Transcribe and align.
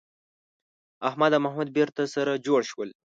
احمد 1.07 1.31
او 1.35 1.41
محمود 1.45 1.69
بېرته 1.77 2.03
سره 2.15 2.41
جوړ 2.45 2.61
شول 2.71 2.89